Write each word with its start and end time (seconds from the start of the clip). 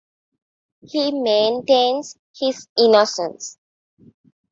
He 0.83 1.11
maintains 1.11 2.17
his 2.35 2.67
innocence. 2.75 3.59